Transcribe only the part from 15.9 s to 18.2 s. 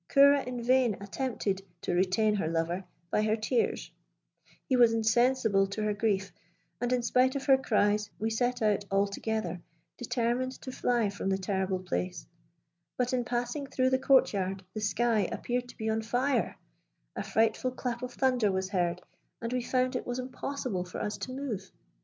fire; a frightful clap of